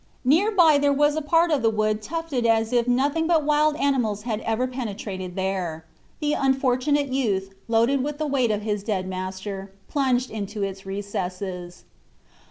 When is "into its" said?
10.31-10.87